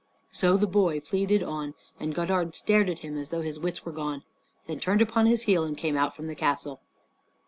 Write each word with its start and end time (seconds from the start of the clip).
So 0.31 0.57
the 0.57 0.65
boy 0.65 0.99
pleaded 0.99 1.43
on; 1.43 1.75
and 1.99 2.15
Godard 2.15 2.55
stared 2.55 2.89
at 2.89 2.97
him 3.01 3.19
as 3.19 3.29
though 3.29 3.41
his 3.43 3.59
wits 3.59 3.85
were 3.85 3.91
gone; 3.91 4.23
then 4.65 4.79
turned 4.79 4.99
upon 5.03 5.27
his 5.27 5.43
heel 5.43 5.63
and 5.63 5.77
came 5.77 5.95
out 5.95 6.15
from 6.15 6.25
the 6.25 6.33
castle. 6.33 6.81